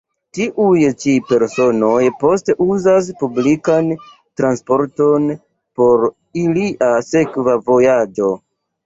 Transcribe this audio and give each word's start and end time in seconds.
Tiuj 0.35 0.85
ĉi 1.01 1.11
personoj 1.31 1.99
poste 2.23 2.55
uzas 2.65 3.09
publikan 3.19 3.91
transporton 4.41 5.29
por 5.81 6.07
ilia 6.45 6.89
sekva 7.11 7.57
vojaĝo. 7.69 8.31